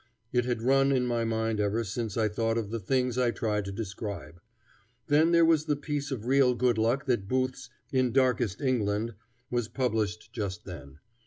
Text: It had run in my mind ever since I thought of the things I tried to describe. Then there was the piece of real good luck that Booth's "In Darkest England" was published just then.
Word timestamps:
It 0.33 0.45
had 0.45 0.63
run 0.63 0.91
in 0.91 1.05
my 1.05 1.23
mind 1.25 1.59
ever 1.59 1.83
since 1.83 2.17
I 2.17 2.27
thought 2.27 2.57
of 2.57 2.71
the 2.71 2.79
things 2.79 3.19
I 3.19 3.29
tried 3.29 3.65
to 3.65 3.71
describe. 3.71 4.41
Then 5.09 5.31
there 5.31 5.45
was 5.45 5.65
the 5.65 5.75
piece 5.75 6.09
of 6.09 6.25
real 6.25 6.55
good 6.55 6.79
luck 6.79 7.05
that 7.05 7.27
Booth's 7.27 7.69
"In 7.91 8.11
Darkest 8.11 8.61
England" 8.61 9.13
was 9.51 9.67
published 9.67 10.33
just 10.33 10.65
then. 10.65 10.97